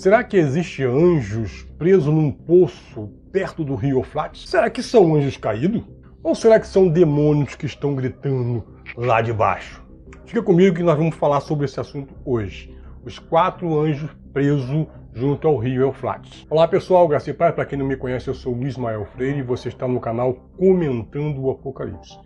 Será 0.00 0.24
que 0.24 0.38
existe 0.38 0.82
anjos 0.82 1.68
presos 1.76 2.06
num 2.06 2.32
poço 2.32 3.10
perto 3.30 3.62
do 3.62 3.74
rio 3.74 3.98
Eufrates? 3.98 4.48
Será 4.48 4.70
que 4.70 4.82
são 4.82 5.14
anjos 5.14 5.36
caídos? 5.36 5.82
Ou 6.22 6.34
será 6.34 6.58
que 6.58 6.66
são 6.66 6.88
demônios 6.88 7.54
que 7.54 7.66
estão 7.66 7.94
gritando 7.94 8.64
lá 8.96 9.20
de 9.20 9.30
baixo? 9.30 9.84
Fica 10.24 10.42
comigo 10.42 10.74
que 10.74 10.82
nós 10.82 10.96
vamos 10.96 11.16
falar 11.16 11.42
sobre 11.42 11.66
esse 11.66 11.78
assunto 11.78 12.14
hoje. 12.24 12.74
Os 13.04 13.18
quatro 13.18 13.78
anjos 13.78 14.10
presos 14.32 14.86
junto 15.12 15.46
ao 15.46 15.58
rio 15.58 15.82
Eufrates. 15.82 16.46
Olá 16.48 16.66
pessoal, 16.66 17.04
e 17.04 17.34
paz. 17.34 17.54
Para 17.54 17.66
quem 17.66 17.78
não 17.78 17.84
me 17.84 17.94
conhece, 17.94 18.26
eu 18.26 18.34
sou 18.34 18.56
o 18.56 18.66
Ismael 18.66 19.04
Freire 19.14 19.40
e 19.40 19.42
você 19.42 19.68
está 19.68 19.86
no 19.86 20.00
canal 20.00 20.32
Comentando 20.56 21.42
o 21.42 21.50
Apocalipse. 21.50 22.18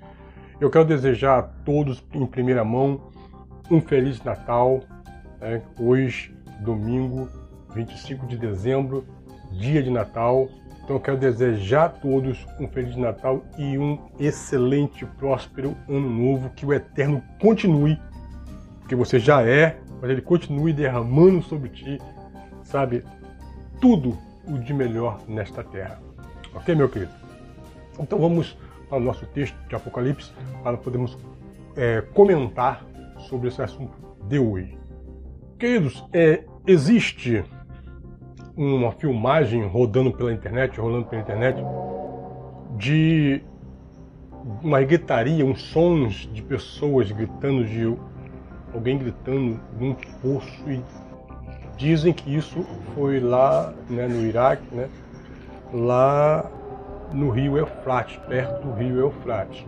Eu 0.60 0.70
quero 0.70 0.84
desejar 0.84 1.38
a 1.40 1.42
todos 1.42 2.06
em 2.14 2.24
primeira 2.24 2.62
mão 2.62 3.10
um 3.68 3.80
Feliz 3.80 4.22
Natal, 4.22 4.78
né? 5.40 5.60
hoje, 5.80 6.32
domingo, 6.60 7.28
25 7.74 8.26
de 8.26 8.36
dezembro, 8.36 9.04
dia 9.52 9.82
de 9.82 9.90
Natal. 9.90 10.48
Então 10.84 10.98
quero 10.98 11.16
desejar 11.16 11.86
a 11.86 11.88
todos 11.88 12.46
um 12.60 12.68
Feliz 12.68 12.94
Natal 12.96 13.42
e 13.58 13.78
um 13.78 13.98
excelente, 14.18 15.04
próspero 15.04 15.76
Ano 15.88 16.08
Novo. 16.08 16.50
Que 16.50 16.64
o 16.64 16.72
Eterno 16.72 17.22
continue, 17.40 17.98
que 18.88 18.94
você 18.94 19.18
já 19.18 19.42
é, 19.42 19.78
mas 20.00 20.10
ele 20.10 20.20
continue 20.20 20.72
derramando 20.72 21.42
sobre 21.42 21.70
ti, 21.70 21.98
sabe, 22.62 23.02
tudo 23.80 24.16
o 24.46 24.58
de 24.58 24.74
melhor 24.74 25.20
nesta 25.26 25.64
terra. 25.64 25.98
Ok, 26.54 26.74
meu 26.74 26.88
querido? 26.88 27.12
Então 27.98 28.18
vamos 28.18 28.56
para 28.88 28.98
o 28.98 29.00
nosso 29.00 29.26
texto 29.26 29.56
de 29.68 29.74
Apocalipse 29.74 30.30
para 30.62 30.76
podermos 30.76 31.16
é, 31.76 32.02
comentar 32.12 32.84
sobre 33.28 33.48
esse 33.48 33.62
assunto 33.62 33.96
de 34.28 34.38
hoje. 34.38 34.78
Queridos, 35.58 36.04
é, 36.12 36.44
existe 36.66 37.44
uma 38.56 38.92
filmagem 38.92 39.66
rodando 39.66 40.12
pela 40.12 40.32
internet, 40.32 40.80
rolando 40.80 41.06
pela 41.06 41.20
internet, 41.20 41.62
de 42.76 43.42
uma 44.62 44.82
gritaria, 44.82 45.44
uns 45.44 45.62
sons 45.62 46.28
de 46.32 46.42
pessoas 46.42 47.10
gritando, 47.10 47.64
de 47.64 47.96
alguém 48.72 48.98
gritando 48.98 49.58
num 49.78 49.94
poço 50.22 50.70
e 50.70 50.80
dizem 51.76 52.12
que 52.12 52.34
isso 52.34 52.64
foi 52.94 53.20
lá 53.20 53.72
né, 53.88 54.06
no 54.06 54.24
Iraque, 54.24 54.74
né, 54.74 54.88
lá 55.72 56.50
no 57.12 57.30
rio 57.30 57.56
Eufrates, 57.56 58.16
perto 58.28 58.66
do 58.66 58.74
rio 58.74 58.98
Eufrates. 58.98 59.64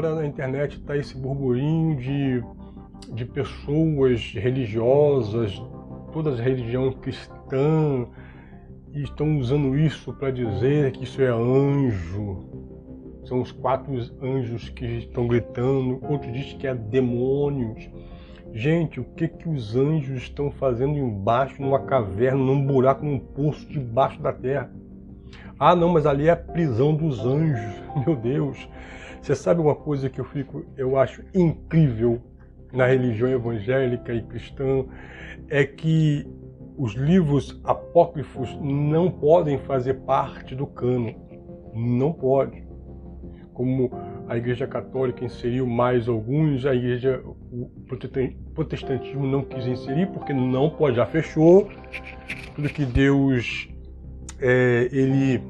Agora 0.00 0.14
na 0.14 0.26
internet 0.26 0.78
está 0.78 0.96
esse 0.96 1.14
burburinho 1.14 1.94
de, 1.96 2.42
de 3.14 3.26
pessoas 3.26 4.32
religiosas, 4.34 5.62
todas 6.10 6.34
as 6.34 6.40
religiões 6.40 6.94
cristãs, 6.96 8.08
e 8.94 9.02
estão 9.02 9.38
usando 9.38 9.76
isso 9.76 10.12
para 10.14 10.30
dizer 10.30 10.92
que 10.92 11.04
isso 11.04 11.20
é 11.20 11.28
anjo. 11.28 12.48
São 13.26 13.42
os 13.42 13.52
quatro 13.52 13.92
anjos 14.22 14.70
que 14.70 14.86
estão 14.86 15.28
gritando, 15.28 16.00
outro 16.10 16.32
diz 16.32 16.54
que 16.54 16.66
é 16.66 16.74
demônios. 16.74 17.88
Gente, 18.54 18.98
o 18.98 19.04
que 19.04 19.28
que 19.28 19.48
os 19.48 19.76
anjos 19.76 20.22
estão 20.22 20.50
fazendo 20.50 20.96
embaixo, 20.96 21.60
numa 21.60 21.78
caverna, 21.78 22.42
num 22.42 22.66
buraco, 22.66 23.04
num 23.04 23.18
poço 23.18 23.68
debaixo 23.68 24.20
da 24.20 24.32
terra? 24.32 24.72
Ah, 25.58 25.76
não, 25.76 25.90
mas 25.90 26.06
ali 26.06 26.26
é 26.26 26.30
a 26.30 26.36
prisão 26.36 26.94
dos 26.94 27.20
anjos. 27.24 27.74
Meu 28.06 28.16
Deus. 28.16 28.66
Você 29.20 29.34
sabe 29.34 29.60
uma 29.60 29.74
coisa 29.74 30.08
que 30.08 30.20
eu 30.20 30.24
fico, 30.24 30.64
eu 30.76 30.96
acho 30.96 31.22
incrível 31.34 32.20
na 32.72 32.86
religião 32.86 33.28
evangélica 33.28 34.12
e 34.14 34.22
cristã 34.22 34.84
é 35.48 35.64
que 35.64 36.26
os 36.76 36.94
livros 36.94 37.60
apócrifos 37.64 38.56
não 38.62 39.10
podem 39.10 39.58
fazer 39.58 39.94
parte 40.00 40.54
do 40.54 40.66
cano. 40.66 41.14
Não 41.74 42.12
pode. 42.12 42.64
Como 43.52 43.90
a 44.26 44.36
Igreja 44.38 44.66
Católica 44.66 45.24
inseriu 45.24 45.66
mais 45.66 46.08
alguns, 46.08 46.64
a 46.64 46.74
Igreja 46.74 47.22
o 47.52 47.68
protestantismo 48.54 49.26
não 49.26 49.42
quis 49.42 49.66
inserir 49.66 50.06
porque 50.06 50.32
não 50.32 50.70
pode, 50.70 50.96
já 50.96 51.04
fechou. 51.04 51.68
Tudo 52.54 52.68
que 52.70 52.86
Deus 52.86 53.68
é, 54.40 54.88
ele 54.90 55.42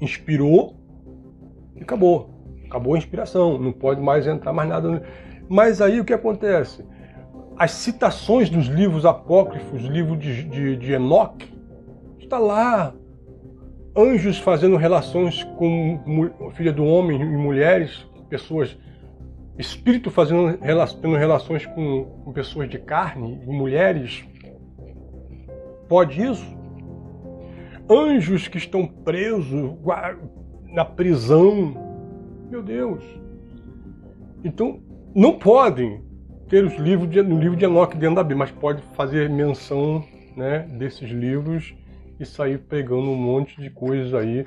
inspirou 0.00 0.77
e 1.78 1.82
acabou. 1.82 2.30
Acabou 2.66 2.94
a 2.94 2.98
inspiração, 2.98 3.58
não 3.58 3.72
pode 3.72 4.00
mais 4.00 4.26
entrar 4.26 4.52
mais 4.52 4.68
nada. 4.68 5.02
Mas 5.48 5.80
aí 5.80 6.00
o 6.00 6.04
que 6.04 6.12
acontece? 6.12 6.84
As 7.56 7.70
citações 7.72 8.50
dos 8.50 8.66
livros 8.66 9.06
apócrifos, 9.06 9.82
livro 9.82 10.16
de, 10.16 10.44
de, 10.44 10.76
de 10.76 10.92
Enoque, 10.92 11.50
está 12.18 12.38
lá. 12.38 12.94
Anjos 13.96 14.38
fazendo 14.38 14.76
relações 14.76 15.42
com 15.56 16.30
filha 16.54 16.72
do 16.72 16.84
homem 16.84 17.20
e 17.20 17.36
mulheres, 17.36 18.06
pessoas, 18.28 18.78
espírito 19.58 20.10
fazendo 20.10 20.56
tendo 21.00 21.16
relações 21.16 21.66
com, 21.66 22.04
com 22.24 22.32
pessoas 22.32 22.68
de 22.68 22.78
carne 22.78 23.40
e 23.44 23.50
mulheres. 23.50 24.24
Pode 25.88 26.22
isso? 26.22 26.46
Anjos 27.90 28.46
que 28.46 28.58
estão 28.58 28.86
presos 28.86 29.74
na 30.72 30.84
prisão, 30.84 31.74
meu 32.50 32.62
Deus! 32.62 33.04
Então, 34.44 34.80
não 35.14 35.38
podem 35.38 36.02
ter 36.48 36.64
os 36.64 36.74
livros 36.76 37.10
de, 37.10 37.22
no 37.22 37.38
livro 37.38 37.56
de 37.56 37.64
Enoque 37.64 37.96
dentro 37.96 38.16
da 38.16 38.22
Bíblia, 38.22 38.38
mas 38.38 38.50
pode 38.50 38.82
fazer 38.94 39.28
menção 39.28 40.04
né, 40.36 40.60
desses 40.78 41.10
livros 41.10 41.74
e 42.18 42.24
sair 42.24 42.58
pegando 42.58 43.10
um 43.10 43.16
monte 43.16 43.60
de 43.60 43.70
coisas 43.70 44.14
aí 44.14 44.46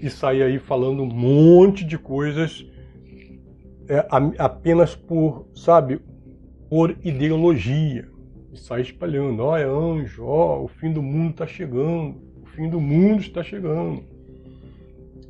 e 0.00 0.10
sair 0.10 0.42
aí 0.42 0.58
falando 0.58 1.02
um 1.02 1.06
monte 1.06 1.84
de 1.84 1.98
coisas 1.98 2.66
é, 3.88 4.06
apenas 4.38 4.94
por, 4.94 5.48
sabe, 5.54 6.00
por 6.68 6.96
ideologia. 7.02 8.08
E 8.52 8.58
sair 8.58 8.82
espalhando, 8.82 9.42
ó, 9.42 9.52
oh, 9.52 9.56
é 9.56 9.64
anjo, 9.64 10.24
ó, 10.24 10.58
oh, 10.58 10.64
o 10.64 10.68
fim 10.68 10.92
do 10.92 11.02
mundo 11.02 11.30
está 11.30 11.46
chegando, 11.46 12.20
o 12.42 12.46
fim 12.46 12.68
do 12.68 12.80
mundo 12.80 13.20
está 13.20 13.42
chegando. 13.42 14.04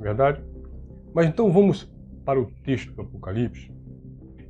Verdade? 0.03 0.43
Mas 1.15 1.27
então 1.29 1.51
vamos 1.53 1.89
para 2.25 2.41
o 2.41 2.47
texto 2.65 2.93
do 2.93 3.03
Apocalipse. 3.03 3.73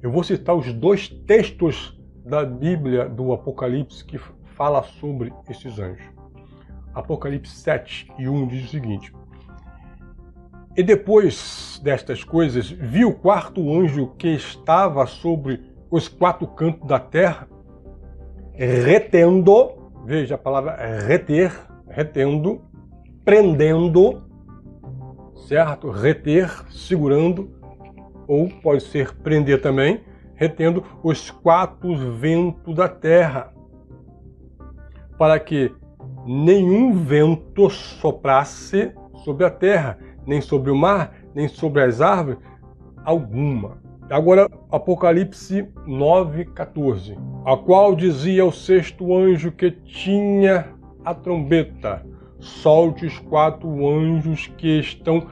Eu 0.03 0.11
vou 0.11 0.25
citar 0.25 0.57
os 0.57 0.73
dois 0.73 1.09
textos 1.09 2.01
da 2.25 2.45
Bíblia 2.45 3.09
do 3.09 3.33
Apocalipse 3.33 4.03
que 4.05 4.19
fala 4.57 4.83
sobre 4.83 5.31
esses 5.51 5.79
anjos. 5.79 6.11
Apocalipse 6.95 7.55
7 7.55 8.11
e 8.19 8.29
1 8.29 8.47
diz 8.49 8.65
o 8.65 8.69
seguinte: 8.69 9.13
E 10.75 10.83
depois 10.83 11.79
destas 11.85 12.25
coisas, 12.25 12.71
vi 12.71 13.05
o 13.05 13.15
quarto 13.15 13.61
anjo 13.73 14.15
que 14.17 14.29
estava 14.29 15.07
sobre 15.07 15.61
os 15.91 16.09
quatro 16.09 16.47
cantos 16.47 16.89
da 16.89 16.99
terra, 16.99 17.47
retendo, 18.55 19.93
veja 20.07 20.37
a 20.37 20.39
palavra 20.39 20.77
reter, 21.07 21.53
retendo, 21.89 22.63
prendendo 23.25 24.32
certo? 25.47 25.91
Reter, 25.91 26.51
segurando, 26.71 27.51
ou 28.27 28.49
pode 28.49 28.83
ser 28.83 29.15
prender 29.17 29.61
também, 29.61 30.01
retendo 30.35 30.85
os 31.03 31.31
quatro 31.31 31.95
ventos 32.17 32.75
da 32.75 32.89
terra, 32.89 33.53
para 35.19 35.39
que 35.39 35.73
nenhum 36.27 36.93
vento 36.93 37.69
soprasse 37.71 38.93
sobre 39.25 39.45
a 39.45 39.51
terra, 39.51 39.99
nem 40.27 40.41
sobre 40.41 40.71
o 40.71 40.77
mar, 40.77 41.15
nem 41.35 41.49
sobre 41.49 41.83
as 41.83 42.01
árvores, 42.01 42.39
alguma. 43.05 43.81
Agora, 44.11 44.49
Apocalipse 44.71 45.69
9,14, 45.87 47.17
a 47.47 47.57
qual 47.57 47.95
dizia 47.95 48.45
o 48.45 48.53
sexto 48.53 49.17
anjo 49.17 49.53
que 49.53 49.71
tinha 49.71 50.69
a 51.05 51.15
trombeta: 51.15 52.05
solte 52.43 53.07
os 53.07 53.19
quatro 53.21 53.89
anjos 53.89 54.49
que 54.59 54.81
estão 54.81 55.29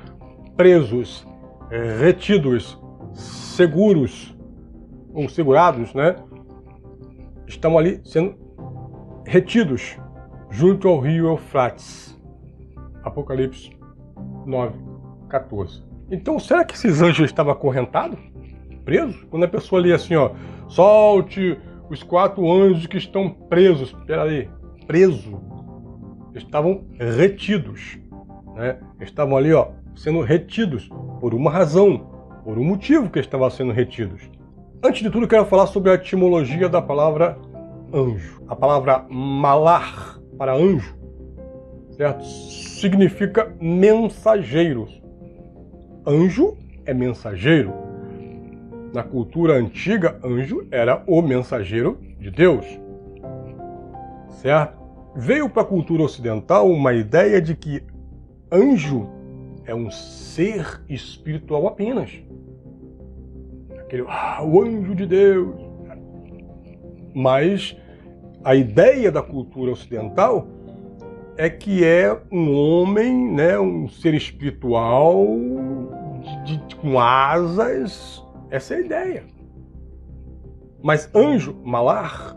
presos, 0.57 1.27
é, 1.71 1.99
retidos, 1.99 2.79
seguros 3.12 4.37
ou 5.12 5.29
segurados, 5.29 5.93
né? 5.93 6.15
Estão 7.49 7.77
ali 7.77 8.01
sendo 8.05 8.37
retidos 9.27 9.99
junto 10.51 10.87
ao 10.87 11.01
rio 11.01 11.27
Eufrates. 11.27 12.17
Apocalipse 13.03 13.77
9, 14.47 14.79
14. 15.29 15.85
Então, 16.13 16.39
será 16.39 16.65
que 16.65 16.75
esses 16.75 17.03
anjos 17.03 17.27
estavam 17.27 17.53
acorrentados? 17.53 18.19
Presos? 18.85 19.25
Quando 19.31 19.45
a 19.45 19.49
pessoa 19.49 19.81
lia 19.81 19.97
assim, 19.97 20.15
ó, 20.15 20.31
solte 20.69 21.59
os 21.89 22.05
quatro 22.05 22.51
anjos 22.51 22.87
que 22.87 22.99
estão 22.99 23.31
presos. 23.31 23.89
Espera 23.91 24.25
aí, 24.25 24.49
preso. 24.87 25.50
Estavam 26.35 26.85
retidos. 26.99 27.99
Né? 28.55 28.79
Estavam 29.00 29.37
ali, 29.37 29.53
ó, 29.53 29.69
sendo 29.94 30.21
retidos 30.21 30.88
por 31.21 31.35
uma 31.35 31.50
razão, 31.50 32.06
por 32.44 32.59
um 32.59 32.65
motivo 32.65 33.11
que 33.11 33.19
estavam 33.19 33.50
sendo 33.50 33.73
retidos. 33.73 34.31
Antes 34.82 35.03
de 35.03 35.11
tudo, 35.11 35.29
quero 35.29 35.44
falar 35.44 35.67
sobre 35.67 35.91
a 35.91 35.94
etimologia 35.94 36.69
da 36.69 36.81
palavra 36.81 37.38
anjo. 37.93 38.43
A 38.49 38.56
palavra 38.56 39.05
malar 39.11 40.19
para 40.38 40.55
anjo, 40.55 40.97
certo? 41.91 42.25
Significa 42.25 43.55
mensageiros. 43.61 45.03
Anjo 46.06 46.56
é 46.87 46.94
mensageiro. 46.94 47.75
Na 48.94 49.03
cultura 49.03 49.55
antiga, 49.55 50.19
anjo 50.25 50.67
era 50.71 51.03
o 51.06 51.21
mensageiro 51.21 51.99
de 52.19 52.31
Deus. 52.31 52.65
Certo? 54.41 54.80
Veio 55.15 55.49
para 55.49 55.62
a 55.62 55.67
cultura 55.67 56.03
ocidental 56.03 56.69
uma 56.71 56.93
ideia 56.93 57.41
de 57.41 57.57
que 57.57 57.83
anjo 58.51 59.09
é 59.65 59.75
um 59.75 59.91
ser 59.91 60.81
espiritual 60.89 61.67
apenas. 61.67 62.11
Aquele, 63.79 64.05
ah, 64.09 64.43
o 64.45 64.62
anjo 64.62 64.95
de 64.95 65.07
Deus. 65.07 65.55
Mas 67.15 67.77
a 68.45 68.55
ideia 68.55 69.11
da 69.11 69.23
cultura 69.23 69.73
ocidental 69.73 70.47
é 71.37 71.51
que 71.51 71.85
é 71.85 72.17
um 72.31 72.55
homem, 72.55 73.33
né, 73.33 73.59
um 73.59 73.89
ser 73.89 74.15
espiritual 74.15 75.27
de, 76.45 76.56
de, 76.59 76.77
com 76.77 77.01
asas. 77.01 78.25
Essa 78.51 78.75
é 78.75 78.77
a 78.77 78.81
ideia. 78.81 79.25
Mas 80.83 81.11
anjo, 81.15 81.56
malar, 81.65 82.37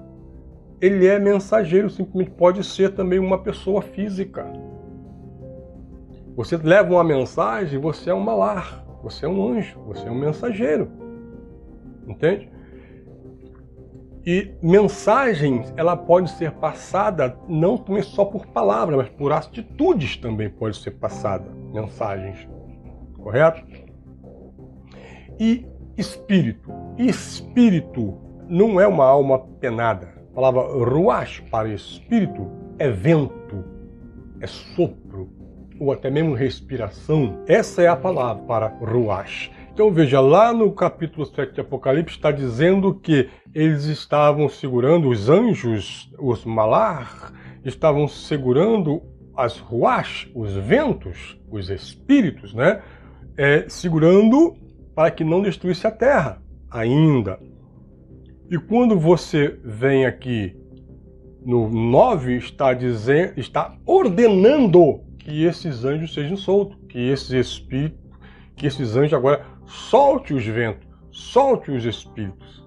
ele 0.83 1.07
é 1.07 1.17
mensageiro, 1.17 1.89
simplesmente 1.89 2.31
pode 2.31 2.61
ser 2.61 2.93
também 2.93 3.17
uma 3.17 3.37
pessoa 3.37 3.81
física. 3.81 4.45
Você 6.35 6.57
leva 6.57 6.91
uma 6.91 7.03
mensagem, 7.05 7.79
você 7.79 8.09
é 8.09 8.13
um 8.13 8.19
malar, 8.19 8.85
você 9.01 9.25
é 9.25 9.29
um 9.29 9.47
anjo, 9.47 9.79
você 9.85 10.05
é 10.05 10.11
um 10.11 10.19
mensageiro. 10.19 10.91
Entende? 12.05 12.51
E 14.25 14.51
mensagem, 14.61 15.63
ela 15.77 15.95
pode 15.95 16.29
ser 16.31 16.51
passada 16.51 17.37
não 17.47 17.81
só 18.01 18.25
por 18.25 18.47
palavras, 18.47 18.97
mas 18.97 19.07
por 19.07 19.31
atitudes 19.31 20.17
também 20.17 20.49
pode 20.49 20.75
ser 20.75 20.91
passada. 20.91 21.49
Mensagens. 21.71 22.45
Correto? 23.17 23.63
E 25.39 25.65
espírito. 25.97 26.73
Espírito 26.97 28.17
não 28.49 28.81
é 28.81 28.85
uma 28.85 29.05
alma 29.05 29.39
penada. 29.39 30.22
A 30.33 30.35
palavra 30.35 30.61
ruach 30.83 31.43
para 31.43 31.69
espírito 31.69 32.49
é 32.79 32.89
vento, 32.89 33.63
é 34.41 34.47
sopro, 34.47 35.29
ou 35.79 35.91
até 35.91 36.09
mesmo 36.09 36.33
respiração. 36.33 37.43
Essa 37.47 37.83
é 37.83 37.87
a 37.87 37.95
palavra 37.95 38.41
para 38.41 38.67
ruach. 38.67 39.51
Então 39.71 39.91
veja, 39.91 40.19
lá 40.19 40.51
no 40.51 40.71
capítulo 40.71 41.23
7 41.23 41.53
de 41.53 41.61
Apocalipse 41.61 42.15
está 42.15 42.31
dizendo 42.31 42.95
que 42.95 43.29
eles 43.53 43.85
estavam 43.85 44.49
segurando, 44.49 45.07
os 45.07 45.29
anjos, 45.29 46.11
os 46.19 46.43
malar, 46.43 47.31
estavam 47.63 48.07
segurando 48.07 49.03
as 49.37 49.59
ruach, 49.59 50.31
os 50.33 50.51
ventos, 50.55 51.39
os 51.47 51.69
espíritos, 51.69 52.55
né? 52.55 52.81
É, 53.37 53.65
segurando 53.69 54.55
para 54.95 55.11
que 55.11 55.23
não 55.23 55.43
destruísse 55.43 55.85
a 55.85 55.91
terra 55.91 56.41
ainda. 56.71 57.39
E 58.53 58.57
quando 58.59 58.99
você 58.99 59.59
vem 59.63 60.05
aqui 60.05 60.55
no 61.43 61.67
9, 61.67 62.37
está 62.37 62.71
dizendo, 62.71 63.33
está 63.35 63.75
ordenando 63.83 65.01
que 65.17 65.43
esses 65.43 65.83
anjos 65.83 66.13
sejam 66.13 66.37
soltos, 66.37 66.77
que 66.87 66.99
esses 66.99 67.31
espíritos, 67.31 67.99
que 68.55 68.67
esses 68.67 68.95
anjos 68.95 69.15
agora 69.15 69.43
solte 69.65 70.35
os 70.35 70.45
ventos, 70.45 70.87
solte 71.09 71.71
os 71.71 71.83
espíritos. 71.83 72.63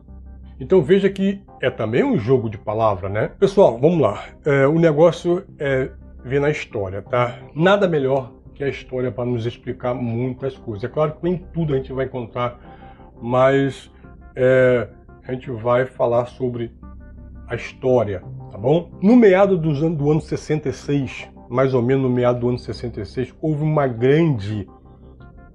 Então 0.59 0.83
veja 0.83 1.09
que 1.09 1.41
é 1.63 1.71
também 1.71 2.03
um 2.03 2.19
jogo 2.19 2.51
de 2.51 2.59
palavra, 2.59 3.09
né? 3.09 3.29
Pessoal, 3.39 3.79
vamos 3.79 4.01
lá. 4.01 4.25
É, 4.45 4.67
o 4.67 4.81
negócio 4.81 5.45
é 5.57 5.93
ver 6.25 6.41
na 6.41 6.51
história, 6.51 7.01
tá? 7.01 7.39
Nada 7.55 7.87
melhor 7.87 8.33
que 8.57 8.65
a 8.65 8.69
história 8.69 9.13
para 9.13 9.25
nos 9.25 9.47
explicar 9.47 9.95
muitas 9.95 10.57
coisas. 10.57 10.83
É 10.83 10.89
claro 10.89 11.13
que 11.13 11.23
nem 11.23 11.37
tudo 11.55 11.75
a 11.75 11.77
gente 11.77 11.93
vai 11.93 12.07
encontrar, 12.07 12.59
mas 13.23 13.89
é, 14.35 14.89
a 15.27 15.33
gente 15.33 15.51
vai 15.51 15.87
falar 15.87 16.27
sobre 16.27 16.73
a 17.49 17.55
história, 17.55 18.23
tá 18.51 18.59
bom? 18.59 18.91
No 19.03 19.17
meado 19.17 19.57
do 19.59 19.71
ano, 19.71 19.97
do 19.97 20.11
ano 20.11 20.21
66, 20.21 21.29
mais 21.49 21.75
ou 21.75 21.83
menos 21.83 22.05
no 22.05 22.11
meado 22.11 22.41
do 22.41 22.49
ano 22.49 22.59
66, 22.59 23.35
houve 23.41 23.63
uma 23.63 23.87
grande 23.87 24.69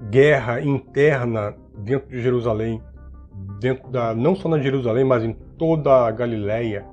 guerra 0.10 0.62
interna 0.62 1.56
dentro 1.78 2.10
de 2.10 2.22
Jerusalém, 2.22 2.82
dentro 3.60 3.90
da 3.90 4.14
não 4.14 4.36
só 4.36 4.50
na 4.50 4.60
Jerusalém, 4.60 5.04
mas 5.04 5.24
em 5.24 5.34
toda 5.58 6.06
a 6.06 6.12
Galileia. 6.12 6.86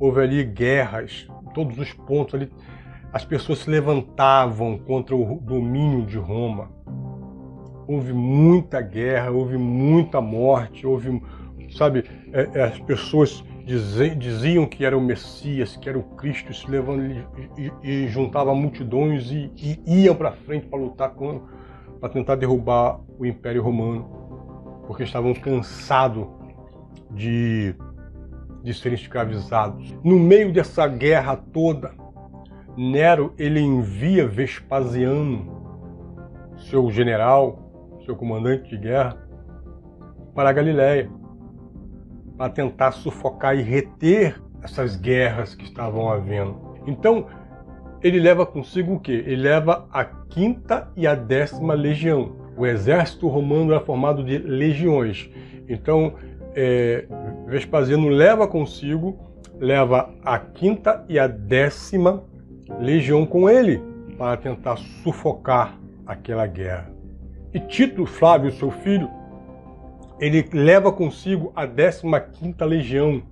Houve 0.00 0.20
ali 0.20 0.44
guerras, 0.44 1.28
todos 1.54 1.78
os 1.78 1.92
pontos 1.92 2.34
ali, 2.34 2.50
as 3.12 3.24
pessoas 3.24 3.60
se 3.60 3.70
levantavam 3.70 4.78
contra 4.78 5.16
o 5.16 5.40
domínio 5.40 6.04
de 6.04 6.18
Roma. 6.18 6.70
Houve 7.86 8.12
muita 8.12 8.80
guerra, 8.80 9.30
houve 9.30 9.56
muita 9.56 10.20
morte, 10.20 10.86
houve, 10.86 11.22
sabe, 11.70 12.04
é, 12.32 12.48
é, 12.54 12.62
as 12.64 12.78
pessoas 12.80 13.44
diziam 14.16 14.66
que 14.66 14.84
era 14.84 14.96
o 14.96 15.00
Messias, 15.00 15.76
que 15.76 15.88
era 15.88 15.98
o 15.98 16.02
Cristo, 16.02 16.54
se 16.54 16.70
levantavam 16.70 17.26
e, 17.58 17.72
e, 17.82 18.08
juntavam 18.08 18.54
multidões 18.54 19.30
e, 19.30 19.52
e 19.86 20.04
iam 20.04 20.14
para 20.14 20.32
frente 20.32 20.66
para 20.66 20.78
lutar 20.78 21.12
para 22.00 22.08
tentar 22.08 22.36
derrubar 22.36 23.00
o 23.18 23.26
Império 23.26 23.62
Romano, 23.62 24.84
porque 24.86 25.02
estavam 25.02 25.34
cansados 25.34 26.26
de, 27.10 27.74
de 28.62 28.72
serem 28.72 28.96
escravizados. 28.96 29.94
No 30.02 30.18
meio 30.18 30.52
dessa 30.52 30.86
guerra 30.86 31.36
toda, 31.36 31.92
Nero 32.76 33.34
ele 33.36 33.60
envia 33.60 34.26
Vespasiano, 34.26 35.58
seu 36.70 36.90
general, 36.90 37.98
seu 38.06 38.16
comandante 38.16 38.70
de 38.70 38.78
guerra, 38.78 39.28
para 40.34 40.50
a 40.50 40.52
Galiléia, 40.52 41.10
para 42.38 42.48
tentar 42.48 42.92
sufocar 42.92 43.58
e 43.58 43.62
reter 43.62 44.40
essas 44.62 44.94
guerras 44.94 45.56
que 45.56 45.64
estavam 45.64 46.08
havendo. 46.08 46.78
Então, 46.86 47.26
ele 48.00 48.20
leva 48.20 48.46
consigo 48.46 48.94
o 48.94 49.00
quê? 49.00 49.24
Ele 49.26 49.42
leva 49.42 49.88
a 49.92 50.04
quinta 50.04 50.88
e 50.96 51.04
a 51.06 51.16
décima 51.16 51.74
legião. 51.74 52.36
O 52.56 52.64
exército 52.64 53.26
romano 53.26 53.72
era 53.72 53.80
formado 53.80 54.22
de 54.22 54.38
legiões. 54.38 55.28
Então, 55.68 56.14
é, 56.54 57.06
Vespasiano 57.46 58.08
leva 58.08 58.46
consigo, 58.46 59.18
leva 59.58 60.10
a 60.24 60.38
quinta 60.38 61.04
e 61.08 61.18
a 61.18 61.26
décima 61.26 62.22
legião 62.78 63.26
com 63.26 63.50
ele 63.50 63.82
para 64.16 64.36
tentar 64.36 64.76
sufocar 65.02 65.78
aquela 66.06 66.46
guerra. 66.46 66.90
E 67.52 67.60
Tito 67.60 68.06
Flávio, 68.06 68.52
seu 68.52 68.70
filho, 68.70 69.10
ele 70.20 70.48
leva 70.52 70.90
consigo 70.90 71.52
a 71.54 71.66
15ª 71.66 72.64
legião, 72.64 73.22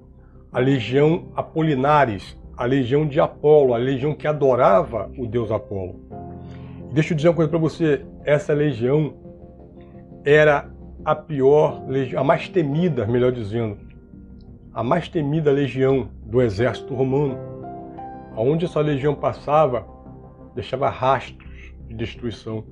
a 0.53 0.59
legião 0.59 1.33
Apolinares, 1.35 2.39
a 2.57 2.65
legião 2.65 3.07
de 3.07 3.21
Apolo, 3.21 3.75
a 3.75 3.77
legião 3.77 4.15
que 4.15 4.27
adorava 4.27 5.11
o 5.19 5.27
deus 5.27 5.51
Apolo. 5.51 6.01
Deixa 6.93 7.13
eu 7.13 7.17
dizer 7.17 7.29
uma 7.29 7.35
coisa 7.35 7.51
para 7.51 7.59
você, 7.59 8.05
essa 8.25 8.55
legião 8.55 9.15
era 10.25 10.71
a 11.05 11.15
pior, 11.15 11.83
a 12.17 12.25
mais 12.25 12.49
temida, 12.49 13.07
melhor 13.07 13.33
dizendo, 13.33 13.79
a 14.73 14.83
mais 14.83 15.09
temida 15.09 15.51
legião 15.51 16.09
do 16.25 16.41
exército 16.41 16.95
romano. 16.95 17.39
Aonde 18.35 18.65
essa 18.65 18.81
legião 18.81 19.15
passava, 19.15 19.87
deixava 20.55 20.89
rastros 20.89 21.75
de 21.87 21.95
destruição. 21.95 22.65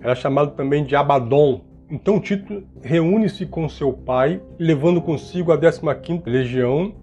Era 0.00 0.14
chamado 0.14 0.52
também 0.52 0.84
de 0.84 0.94
Abaddon. 0.94 1.64
Então 1.90 2.20
Tito 2.20 2.64
reúne-se 2.82 3.46
com 3.46 3.66
seu 3.66 3.92
pai, 3.92 4.42
levando 4.58 5.00
consigo 5.00 5.52
a 5.52 5.58
15ª 5.58 6.22
legião, 6.26 6.94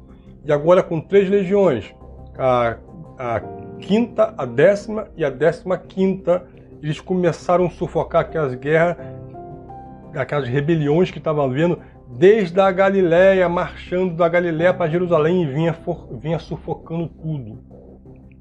e 0.44 0.52
agora 0.52 0.84
com 0.84 1.02
três 1.02 1.28
legiões, 1.28 1.92
a, 2.38 2.78
a 3.18 3.42
quinta, 3.80 4.36
a 4.38 4.46
décima 4.46 5.08
e 5.18 5.26
a 5.26 5.30
décima 5.32 5.76
quinta, 5.76 6.46
eles 6.84 7.00
começaram 7.00 7.66
a 7.66 7.70
sufocar 7.72 8.22
aquelas 8.22 8.54
guerras, 8.54 8.98
aquelas 10.14 10.48
rebeliões 10.48 11.10
que 11.10 11.18
estavam 11.18 11.46
havendo 11.46 11.80
desde 12.08 12.60
a 12.60 12.72
Galiléia, 12.72 13.50
marchando 13.50 14.16
da 14.16 14.30
Galiléia 14.30 14.72
para 14.72 14.90
Jerusalém 14.90 15.42
e 15.42 15.46
vinha, 15.48 15.74
for, 15.74 16.08
vinha 16.20 16.38
sufocando 16.38 17.08
tudo, 17.08 17.58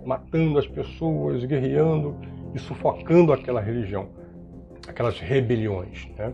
matando 0.05 0.59
as 0.59 0.67
pessoas, 0.67 1.43
guerreando 1.45 2.17
e 2.55 2.59
sufocando 2.59 3.33
aquela 3.33 3.63
religião, 3.63 4.09
aquelas 4.89 5.19
rebeliões. 5.19 6.09
Né? 6.17 6.33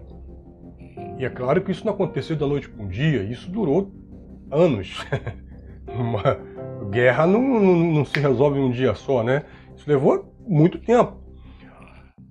E 1.19 1.25
é 1.25 1.31
claro 1.31 1.63
que 1.63 1.71
isso 1.71 1.85
não 1.85 1.93
aconteceu 1.93 2.37
da 2.37 2.47
noite 2.47 2.69
para 2.69 2.83
um 2.83 2.89
dia, 2.89 3.23
isso 3.23 3.51
durou 3.51 3.93
anos. 4.51 5.05
Uma 5.89 6.39
guerra 6.91 7.27
não, 7.27 7.43
não, 7.43 7.77
não, 7.77 8.05
se 8.05 8.19
resolve 8.19 8.59
em 8.61 8.63
um 8.63 8.71
dia 8.71 8.95
só, 8.95 9.23
né? 9.23 9.45
Isso 9.77 9.91
levou 9.91 10.33
muito 10.47 10.79
tempo. 10.79 11.21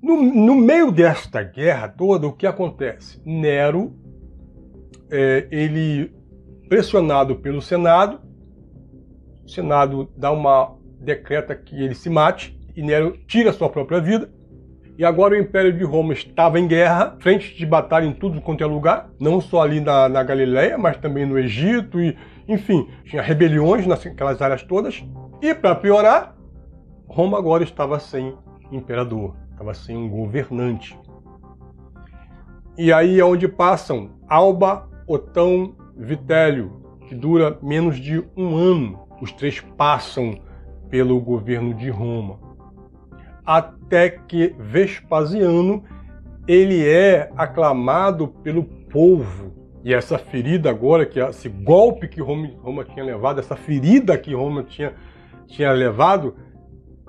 No, 0.02 0.22
no 0.22 0.56
meio 0.56 0.92
desta 0.92 1.44
guerra 1.44 1.90
toda, 1.90 2.26
o 2.26 2.32
que 2.32 2.48
acontece? 2.48 3.22
Nero, 3.26 3.94
é, 5.12 5.48
ele 5.52 6.14
pressionado 6.70 7.36
pelo 7.36 7.62
Senado, 7.62 8.22
o 9.44 9.50
Senado 9.50 10.10
dá 10.16 10.32
uma 10.32 10.78
decreta 11.02 11.56
que 11.56 11.76
ele 11.76 11.96
se 11.96 12.10
mate 12.10 12.58
e 12.76 12.82
Nero 12.82 13.18
tira 13.28 13.52
sua 13.52 13.70
própria 13.70 14.00
vida. 14.00 14.30
E 15.00 15.06
agora 15.06 15.34
o 15.34 15.38
Império 15.38 15.72
de 15.72 15.86
Roma 15.86 16.12
estava 16.12 16.60
em 16.60 16.68
guerra, 16.68 17.16
frente 17.20 17.56
de 17.56 17.66
batalha 17.66 18.06
em 18.06 18.12
tudo 18.12 18.42
quanto 18.42 18.66
é 18.66 18.68
lugar, 18.68 19.10
não 19.18 19.40
só 19.40 19.62
ali 19.62 19.80
na, 19.80 20.10
na 20.10 20.22
Galileia, 20.22 20.78
mas 20.78 20.98
também 20.98 21.26
no 21.26 21.40
Egito, 21.40 22.02
e 22.02 22.18
enfim, 22.50 22.86
tinha 23.06 23.22
rebeliões 23.22 23.88
naquelas 23.88 24.42
áreas 24.42 24.62
todas. 24.62 25.02
E 25.42 25.56
para 25.56 25.74
piorar, 25.74 26.36
Roma 27.08 27.38
agora 27.38 27.64
estava 27.64 27.98
sem 27.98 28.36
imperador, 28.74 29.38
estava 29.52 29.74
sem 29.74 29.96
um 29.96 30.10
governante. 30.10 31.00
E 32.78 32.92
aí 32.92 33.22
é 33.22 33.24
onde 33.24 33.48
passam 33.48 34.10
Alba, 34.28 34.86
Otão, 35.08 35.78
Vitélio, 35.96 36.98
que 37.08 37.16
dura 37.16 37.58
menos 37.64 37.98
de 37.98 38.22
um 38.36 38.54
ano. 38.58 39.08
Os 39.22 39.32
três 39.32 39.62
passam 39.78 40.42
pelo 40.90 41.22
governo 41.22 41.74
de 41.74 41.90
Roma 41.90 42.49
até 43.50 44.12
que 44.12 44.56
Vespasiano 44.60 45.84
ele 46.48 46.88
é 46.88 47.32
aclamado 47.36 48.28
pelo 48.28 48.64
povo. 48.64 49.52
E 49.84 49.92
essa 49.92 50.20
ferida 50.20 50.70
agora, 50.70 51.04
que 51.04 51.20
esse 51.20 51.50
golpe 51.50 52.08
que 52.08 52.22
Roma, 52.22 52.52
Roma 52.62 52.86
tinha 52.86 53.04
levado, 53.04 53.40
essa 53.40 53.56
ferida 53.56 54.16
que 54.20 54.36
Roma 54.36 54.62
tinha, 54.62 54.94
tinha 55.48 55.72
levado, 55.72 56.36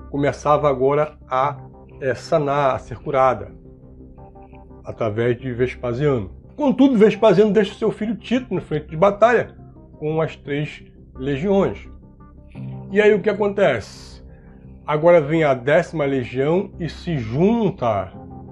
começava 0.09 0.67
agora 0.67 1.15
a 1.29 1.57
é, 1.99 2.15
sanar, 2.15 2.73
a 2.73 2.79
ser 2.79 2.97
curada, 2.97 3.51
através 4.83 5.39
de 5.39 5.53
Vespasiano. 5.53 6.31
Contudo, 6.55 6.97
Vespasiano 6.97 7.53
deixa 7.53 7.75
seu 7.75 7.91
filho 7.91 8.15
Tito 8.15 8.51
no 8.51 8.61
frente 8.61 8.87
de 8.87 8.97
batalha 8.97 9.55
com 9.99 10.19
as 10.19 10.35
três 10.35 10.83
legiões. 11.13 11.87
E 12.91 12.99
aí 12.99 13.13
o 13.13 13.21
que 13.21 13.29
acontece? 13.29 14.10
Agora 14.91 15.21
vem 15.21 15.41
a 15.45 15.53
décima 15.53 16.03
legião 16.03 16.69
e 16.77 16.89
se 16.89 17.17
junta 17.17 18.11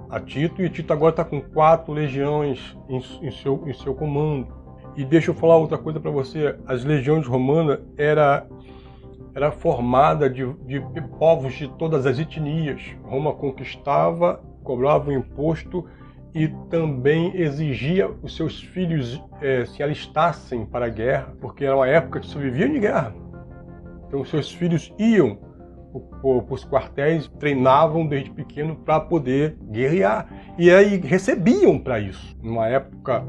a 0.09 0.21
Tito, 0.21 0.61
e 0.61 0.69
Tito 0.69 0.93
agora 0.93 1.09
está 1.09 1.25
com 1.25 1.41
quatro 1.41 1.91
legiões 1.91 2.77
em, 2.87 3.03
em, 3.21 3.29
seu, 3.29 3.67
em 3.67 3.73
seu 3.73 3.93
comando. 3.93 4.47
E 4.95 5.03
deixa 5.03 5.31
eu 5.31 5.35
falar 5.35 5.57
outra 5.57 5.77
coisa 5.77 5.99
para 5.99 6.09
você: 6.09 6.57
as 6.65 6.85
legiões 6.85 7.27
romanas 7.27 7.79
era, 7.97 8.47
era 9.35 9.51
formada 9.51 10.29
de, 10.29 10.49
de 10.65 10.79
povos 11.19 11.55
de 11.55 11.67
todas 11.77 12.05
as 12.05 12.17
etnias. 12.17 12.83
Roma 13.03 13.33
conquistava, 13.33 14.41
cobrava 14.63 15.09
o 15.09 15.13
imposto 15.13 15.83
e 16.33 16.47
também 16.69 17.35
exigia 17.35 18.09
os 18.23 18.37
seus 18.37 18.61
filhos 18.61 19.21
é, 19.41 19.65
se 19.65 19.83
alistassem 19.83 20.65
para 20.65 20.85
a 20.85 20.89
guerra, 20.89 21.35
porque 21.41 21.65
era 21.65 21.75
uma 21.75 21.87
época 21.89 22.21
que 22.21 22.27
se 22.27 22.37
vivia 22.37 22.69
de 22.69 22.79
guerra. 22.79 23.13
Então, 24.07 24.23
seus 24.23 24.49
filhos 24.49 24.93
iam 24.97 25.48
para 25.91 26.53
os 26.53 26.65
quartéis, 26.65 27.27
treinavam 27.39 28.05
desde 28.05 28.29
pequeno 28.29 28.75
para 28.75 28.99
poder 28.99 29.57
guerrear. 29.71 30.27
E 30.57 30.69
aí 30.69 30.97
recebiam 30.97 31.79
para 31.79 31.99
isso. 31.99 32.37
Numa 32.41 32.67
época 32.67 33.25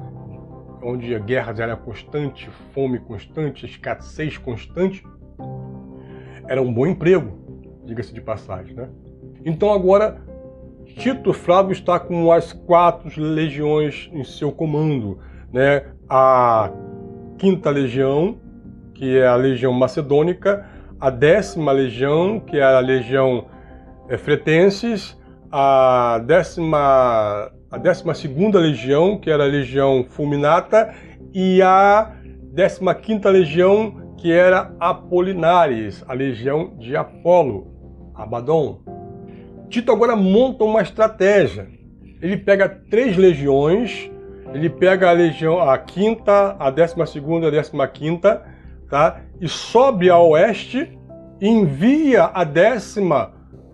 onde 0.83 1.15
a 1.15 1.19
guerra 1.19 1.55
era 1.59 1.77
constante, 1.77 2.49
fome 2.73 2.99
constante, 2.99 3.67
escassez 3.67 4.39
constante, 4.39 5.05
era 6.49 6.61
um 6.61 6.73
bom 6.73 6.87
emprego, 6.87 7.39
diga-se 7.85 8.13
de 8.13 8.21
passagem. 8.21 8.75
Né? 8.75 8.89
Então 9.45 9.73
agora 9.73 10.21
Tito 10.97 11.33
Flávio 11.33 11.73
está 11.73 11.99
com 11.99 12.33
as 12.33 12.53
quatro 12.53 13.11
legiões 13.23 14.11
em 14.13 14.25
seu 14.25 14.51
comando. 14.51 15.19
Né? 15.53 15.85
A 16.09 16.71
quinta 17.39 17.71
legião, 17.71 18.39
que 18.95 19.17
é 19.17 19.27
a 19.27 19.37
legião 19.37 19.73
macedônica, 19.73 20.67
a 21.01 21.09
décima 21.09 21.73
legião, 21.73 22.39
que 22.39 22.59
é 22.59 22.63
a 22.63 22.79
legião 22.81 23.47
é, 24.09 24.19
fretenses, 24.19 25.19
a 25.51 26.21
décima, 26.27 27.51
a 27.71 27.79
décima 27.79 28.15
segunda 28.15 28.59
legião, 28.59 29.19
que 29.19 29.31
era 29.31 29.45
a 29.45 29.47
legião 29.47 30.05
fulminata, 30.09 30.93
e 31.33 31.63
a 31.63 32.13
décima 32.53 32.95
quinta 32.95 33.31
legião, 33.31 34.15
que 34.19 34.31
era 34.31 34.75
Apolinares, 34.79 36.05
a 36.07 36.13
legião 36.13 36.77
de 36.79 36.95
Apolo, 36.95 38.13
Abaddon. 38.15 38.81
Tito 39.71 39.91
agora 39.91 40.15
monta 40.15 40.65
uma 40.65 40.83
estratégia. 40.83 41.69
Ele 42.21 42.37
pega 42.37 42.69
três 42.69 43.17
legiões, 43.17 44.11
ele 44.53 44.69
pega 44.69 45.09
a 45.09 45.13
legião, 45.13 45.61
a 45.61 45.79
quinta, 45.79 46.57
a 46.59 46.71
décima 46.71 47.07
segunda, 47.07 47.49
a 47.49 47.51
décima 47.51 47.89
quinta, 47.89 48.43
tá? 48.91 49.23
e 49.41 49.49
sobe 49.49 50.11
ao 50.11 50.31
oeste 50.31 50.99
e 51.41 51.49
envia 51.49 52.25
a 52.25 52.45
décima 52.45 53.33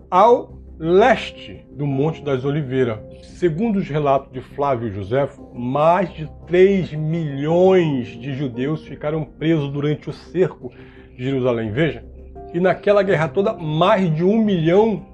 ao 0.09 0.57
leste 0.79 1.65
do 1.71 1.85
Monte 1.85 2.23
das 2.23 2.45
Oliveiras. 2.45 2.99
Segundo 3.23 3.77
os 3.77 3.89
relatos 3.89 4.31
de 4.31 4.39
Flávio 4.39 4.93
José, 4.93 5.27
mais 5.53 6.13
de 6.13 6.29
3 6.45 6.93
milhões 6.93 8.07
de 8.07 8.33
judeus 8.33 8.85
ficaram 8.85 9.25
presos 9.25 9.69
durante 9.71 10.09
o 10.09 10.13
cerco 10.13 10.71
de 11.17 11.23
Jerusalém. 11.23 11.71
Veja, 11.71 12.05
e 12.53 12.59
naquela 12.59 13.03
guerra 13.03 13.27
toda, 13.27 13.53
mais 13.53 14.13
de 14.15 14.23
um 14.23 14.37
milhão 14.37 15.05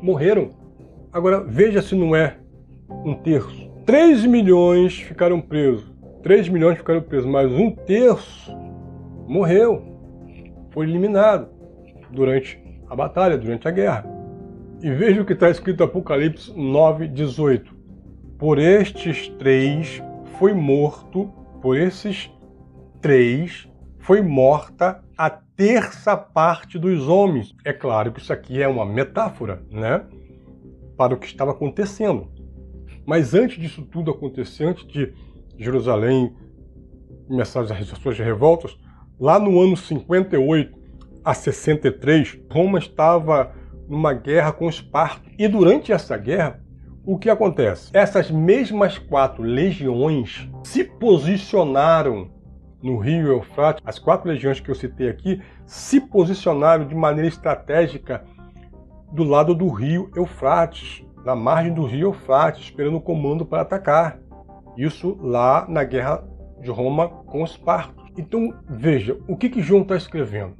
morreram. 0.00 0.50
Agora, 1.12 1.44
veja 1.44 1.82
se 1.82 1.94
não 1.94 2.16
é 2.16 2.36
um 3.04 3.14
terço. 3.14 3.70
3 3.84 4.24
milhões 4.24 4.94
ficaram 4.94 5.40
presos. 5.40 5.92
3 6.22 6.48
milhões 6.48 6.78
ficaram 6.78 7.02
presos, 7.02 7.28
mas 7.28 7.50
um 7.52 7.70
terço 7.70 8.56
morreu, 9.26 9.82
foi 10.70 10.86
eliminado 10.86 11.48
durante 12.10 12.58
a 12.88 12.96
batalha, 12.96 13.38
durante 13.38 13.66
a 13.66 13.70
guerra. 13.70 14.04
E 14.82 14.90
veja 14.90 15.22
o 15.22 15.24
que 15.24 15.32
está 15.32 15.48
escrito 15.48 15.82
em 15.82 15.86
Apocalipse 15.86 16.52
9, 16.56 17.08
18. 17.08 17.74
Por 18.38 18.58
estes 18.58 19.28
três 19.38 20.02
foi 20.38 20.52
morto, 20.52 21.32
por 21.60 21.76
esses 21.76 22.30
três 23.00 23.68
foi 24.00 24.20
morta 24.20 25.02
a 25.16 25.30
terça 25.30 26.16
parte 26.16 26.78
dos 26.78 27.08
homens. 27.08 27.54
É 27.64 27.72
claro 27.72 28.12
que 28.12 28.20
isso 28.20 28.32
aqui 28.32 28.60
é 28.60 28.66
uma 28.66 28.84
metáfora, 28.84 29.62
né? 29.70 30.04
Para 30.96 31.14
o 31.14 31.16
que 31.16 31.26
estava 31.26 31.52
acontecendo. 31.52 32.28
Mas 33.06 33.34
antes 33.34 33.60
disso 33.60 33.82
tudo 33.82 34.10
acontecer, 34.10 34.64
antes 34.64 34.86
de 34.86 35.12
Jerusalém 35.56 36.34
começar 37.28 37.60
as 37.60 37.88
suas 38.00 38.18
revoltas, 38.18 38.76
Lá 39.22 39.38
no 39.38 39.60
ano 39.60 39.76
58 39.76 40.76
a 41.24 41.32
63, 41.32 42.40
Roma 42.50 42.80
estava 42.80 43.52
numa 43.88 44.12
guerra 44.12 44.50
com 44.50 44.68
Esparta. 44.68 45.30
E 45.38 45.46
durante 45.46 45.92
essa 45.92 46.16
guerra, 46.16 46.60
o 47.06 47.16
que 47.16 47.30
acontece? 47.30 47.92
Essas 47.94 48.32
mesmas 48.32 48.98
quatro 48.98 49.44
legiões 49.44 50.50
se 50.64 50.82
posicionaram 50.82 52.32
no 52.82 52.98
rio 52.98 53.28
Eufrates. 53.28 53.80
As 53.86 53.96
quatro 53.96 54.28
legiões 54.28 54.58
que 54.58 54.68
eu 54.68 54.74
citei 54.74 55.08
aqui 55.08 55.40
se 55.66 56.00
posicionaram 56.00 56.84
de 56.84 56.94
maneira 56.96 57.28
estratégica 57.28 58.24
do 59.12 59.22
lado 59.22 59.54
do 59.54 59.68
rio 59.68 60.10
Eufrates, 60.16 61.06
na 61.24 61.36
margem 61.36 61.72
do 61.72 61.84
rio 61.84 62.08
Eufrates, 62.08 62.64
esperando 62.64 62.96
o 62.96 63.00
comando 63.00 63.46
para 63.46 63.62
atacar. 63.62 64.18
Isso 64.76 65.16
lá 65.22 65.64
na 65.68 65.84
guerra 65.84 66.24
de 66.60 66.72
Roma 66.72 67.08
com 67.08 67.44
Esparta. 67.44 68.01
Então, 68.16 68.52
veja, 68.68 69.18
o 69.26 69.36
que, 69.36 69.48
que 69.48 69.62
João 69.62 69.82
está 69.82 69.96
escrevendo? 69.96 70.54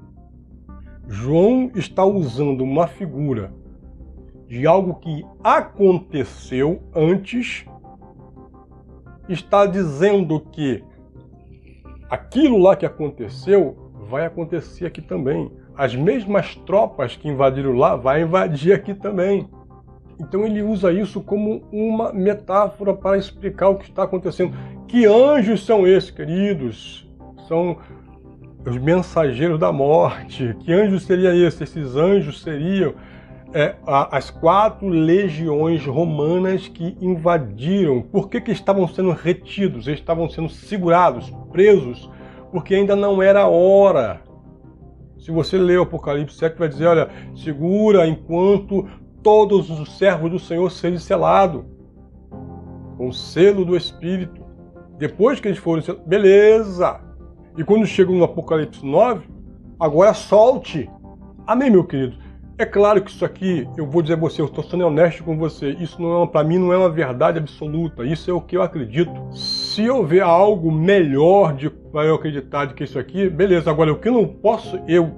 João 1.06 1.71
está 1.75 2.04
usando 2.04 2.62
uma 2.62 2.87
figura 2.87 3.52
de 4.47 4.66
algo 4.66 4.94
que 4.94 5.25
aconteceu 5.42 6.82
antes, 6.94 7.64
está 9.28 9.66
dizendo 9.66 10.40
que 10.40 10.82
aquilo 12.09 12.59
lá 12.59 12.76
que 12.76 12.87
aconteceu 12.87 13.90
vai 14.09 14.25
acontecer 14.25 14.87
aqui 14.87 15.00
também. 15.00 15.50
As 15.75 15.94
mesmas 15.94 16.54
tropas 16.54 17.16
que 17.16 17.28
invadiram 17.28 17.73
lá 17.73 17.97
vai 17.97 18.23
invadir 18.23 18.73
aqui 18.73 18.94
também. 18.94 19.49
Então 20.21 20.44
ele 20.44 20.62
usa 20.62 20.92
isso 20.92 21.21
como 21.21 21.62
uma 21.73 22.12
metáfora 22.12 22.94
para 22.94 23.16
explicar 23.16 23.71
o 23.71 23.76
que 23.76 23.88
está 23.88 24.02
acontecendo. 24.04 24.54
Que 24.87 25.06
anjos 25.06 25.64
são 25.64 25.87
esses, 25.87 26.11
queridos? 26.11 27.11
São 27.49 27.78
os 28.64 28.76
mensageiros 28.78 29.58
da 29.58 29.72
morte. 29.72 30.56
Que 30.61 30.72
anjos 30.72 31.04
seria 31.04 31.34
esse? 31.34 31.64
Esses 31.64 31.96
anjos 31.96 32.42
seriam 32.42 32.94
é, 33.52 33.75
as 33.87 34.30
quatro 34.30 34.88
legiões 34.88 35.84
romanas 35.87 36.68
que 36.68 36.96
invadiram. 37.00 38.02
Por 38.02 38.28
que, 38.28 38.40
que 38.40 38.52
estavam 38.52 38.87
sendo 38.88 39.11
retidos? 39.11 39.87
Eles 39.87 40.00
estavam 40.00 40.28
sendo 40.28 40.49
segurados, 40.49 41.30
presos 41.50 42.11
porque 42.52 42.75
ainda 42.75 42.94
não 42.94 43.22
era 43.22 43.49
hora. 43.49 44.20
Se 45.18 45.30
você 45.30 45.56
ler 45.56 45.78
o 45.78 45.84
Apocalipse 45.84 46.37
7, 46.37 46.58
vai 46.58 46.68
dizer: 46.68 46.87
olha, 46.87 47.08
segura 47.34 48.06
enquanto 48.06 48.87
todos 49.22 49.70
os 49.70 49.96
servos 49.96 50.30
do 50.30 50.38
Senhor 50.38 50.70
sejam 50.70 50.99
selados 50.99 51.64
com 52.99 53.08
o 53.08 53.12
selo 53.12 53.64
do 53.64 53.75
Espírito. 53.75 54.42
Depois 54.99 55.40
que 55.40 55.49
eles 55.49 55.58
forem 55.58 55.82
selados, 55.82 56.06
beleza! 56.06 57.00
E 57.56 57.62
quando 57.62 57.87
chega 57.87 58.11
no 58.11 58.25
Apocalipse 58.25 58.85
9, 58.85 59.26
agora 59.78 60.14
solte. 60.14 60.88
Amém, 61.47 61.71
meu 61.71 61.85
querido? 61.85 62.16
É 62.56 62.64
claro 62.64 63.02
que 63.02 63.11
isso 63.11 63.25
aqui, 63.25 63.68
eu 63.76 63.87
vou 63.87 64.02
dizer 64.02 64.14
a 64.14 64.16
você, 64.16 64.40
eu 64.40 64.47
estou 64.47 64.62
sendo 64.62 64.87
honesto 64.87 65.25
com 65.25 65.37
você, 65.37 65.71
isso 65.71 66.00
não 66.00 66.23
é, 66.23 66.26
para 66.26 66.44
mim 66.44 66.59
não 66.59 66.73
é 66.73 66.78
uma 66.78 66.88
verdade 66.88 67.38
absoluta, 67.38 68.04
isso 68.04 68.30
é 68.30 68.35
o 68.35 68.40
que 68.40 68.56
eu 68.56 68.62
acredito. 68.62 69.12
Se 69.35 69.88
houver 69.90 70.23
algo 70.23 70.71
melhor 70.71 71.56
para 71.90 72.06
eu 72.06 72.14
acreditar 72.14 72.66
do 72.66 72.75
que 72.75 72.85
isso 72.85 72.99
aqui, 72.99 73.28
beleza. 73.28 73.71
Agora, 73.71 73.92
o 73.92 73.99
que 73.99 74.09
eu 74.09 74.12
não 74.12 74.26
posso, 74.26 74.78
eu, 74.87 75.12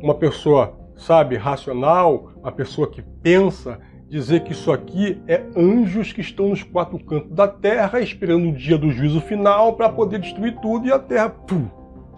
uma 0.00 0.14
pessoa, 0.14 0.76
sabe, 0.96 1.36
racional, 1.36 2.32
uma 2.36 2.52
pessoa 2.52 2.88
que 2.88 3.02
pensa, 3.22 3.80
dizer 4.08 4.40
que 4.40 4.52
isso 4.52 4.72
aqui 4.72 5.20
é 5.26 5.42
anjos 5.56 6.12
que 6.12 6.20
estão 6.20 6.48
nos 6.48 6.62
quatro 6.62 6.98
cantos 6.98 7.30
da 7.30 7.46
terra 7.46 8.00
esperando 8.00 8.48
o 8.48 8.52
dia 8.52 8.78
do 8.78 8.90
juízo 8.90 9.20
final 9.20 9.74
para 9.74 9.88
poder 9.88 10.18
destruir 10.18 10.56
tudo 10.60 10.86
e 10.86 10.92
a 10.92 10.98
terra, 10.98 11.34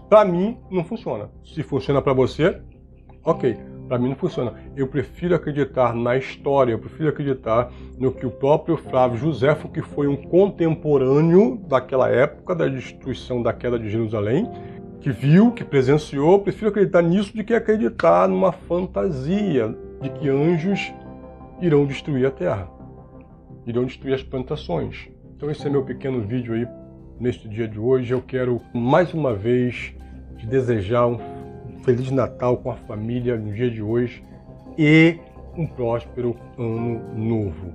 para 0.08 0.24
mim, 0.24 0.58
não 0.70 0.84
funciona. 0.84 1.30
Se 1.44 1.62
funciona 1.62 2.00
para 2.00 2.12
você, 2.12 2.60
ok. 3.24 3.56
Para 3.88 3.98
mim 3.98 4.10
não 4.10 4.16
funciona. 4.16 4.54
Eu 4.76 4.86
prefiro 4.86 5.34
acreditar 5.34 5.92
na 5.94 6.16
história, 6.16 6.72
eu 6.72 6.78
prefiro 6.78 7.08
acreditar 7.08 7.72
no 7.98 8.12
que 8.12 8.24
o 8.24 8.30
próprio 8.30 8.76
Flávio 8.76 9.18
Josefo, 9.18 9.68
que 9.68 9.82
foi 9.82 10.06
um 10.06 10.14
contemporâneo 10.14 11.60
daquela 11.68 12.08
época 12.08 12.54
da 12.54 12.68
destruição 12.68 13.42
da 13.42 13.52
queda 13.52 13.76
de 13.76 13.90
Jerusalém, 13.90 14.48
que 15.00 15.10
viu, 15.10 15.50
que 15.50 15.64
presenciou, 15.64 16.38
prefiro 16.38 16.70
acreditar 16.70 17.02
nisso 17.02 17.36
do 17.36 17.42
que 17.42 17.52
acreditar 17.52 18.28
numa 18.28 18.52
fantasia 18.52 19.74
de 20.00 20.08
que 20.10 20.28
anjos 20.28 20.92
irão 21.60 21.86
destruir 21.86 22.26
a 22.26 22.30
terra, 22.30 22.68
irão 23.66 23.84
destruir 23.84 24.14
as 24.14 24.22
plantações. 24.22 25.08
Então 25.36 25.50
esse 25.50 25.66
é 25.66 25.70
meu 25.70 25.84
pequeno 25.84 26.20
vídeo 26.22 26.54
aí 26.54 26.66
neste 27.18 27.48
dia 27.48 27.68
de 27.68 27.78
hoje. 27.78 28.12
Eu 28.12 28.22
quero 28.22 28.60
mais 28.74 29.12
uma 29.12 29.34
vez 29.34 29.94
te 30.38 30.46
desejar 30.46 31.06
um 31.06 31.18
Feliz 31.84 32.10
Natal 32.10 32.56
com 32.58 32.70
a 32.70 32.76
família 32.76 33.36
no 33.36 33.52
dia 33.52 33.70
de 33.70 33.82
hoje 33.82 34.22
e 34.76 35.18
um 35.56 35.66
próspero 35.66 36.36
ano 36.58 37.00
novo. 37.14 37.72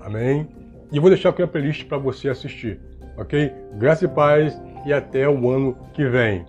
Amém? 0.00 0.48
E 0.90 0.98
vou 0.98 1.08
deixar 1.08 1.30
aqui 1.30 1.42
a 1.42 1.46
playlist 1.46 1.84
para 1.86 1.98
você 1.98 2.28
assistir, 2.28 2.80
ok? 3.16 3.52
Graça 3.78 4.04
e 4.04 4.08
paz 4.08 4.60
e 4.84 4.92
até 4.92 5.28
o 5.28 5.50
ano 5.50 5.76
que 5.94 6.04
vem. 6.06 6.44